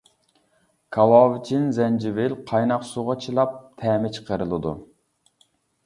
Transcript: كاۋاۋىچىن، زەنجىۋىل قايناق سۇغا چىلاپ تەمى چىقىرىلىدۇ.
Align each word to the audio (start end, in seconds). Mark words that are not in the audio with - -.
كاۋاۋىچىن، 0.97 1.67
زەنجىۋىل 1.79 2.35
قايناق 2.55 2.89
سۇغا 2.95 3.19
چىلاپ 3.27 3.57
تەمى 3.85 4.15
چىقىرىلىدۇ. 4.19 4.77